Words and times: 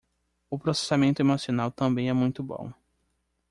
O 0.49 0.57
processamento 0.57 1.21
emocional 1.21 1.69
também 1.69 2.09
é 2.09 2.13
muito 2.13 2.41
bom 2.41 2.73